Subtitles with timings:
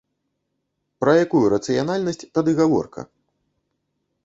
[1.03, 3.01] Пра якую рацыянальнасць тады гаворка?